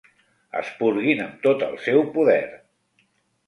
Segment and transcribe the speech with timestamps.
[0.61, 2.41] Esporguin amb tot el seu poder.